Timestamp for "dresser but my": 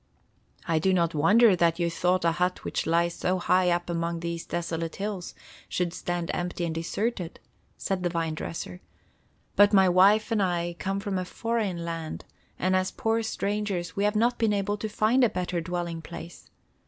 8.33-9.87